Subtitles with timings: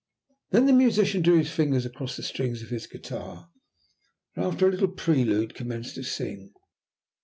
[0.49, 3.51] Then the musician drew his fingers across the strings of his guitar,
[4.35, 6.53] and after a little prelude commenced to sing.